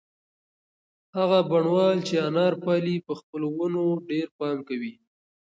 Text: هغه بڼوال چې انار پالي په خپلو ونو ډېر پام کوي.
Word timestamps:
هغه 1.17 1.39
بڼوال 1.49 1.97
چې 2.07 2.15
انار 2.27 2.53
پالي 2.63 2.95
په 3.07 3.13
خپلو 3.19 3.47
ونو 3.57 3.85
ډېر 4.09 4.27
پام 4.39 4.57
کوي. 4.67 4.93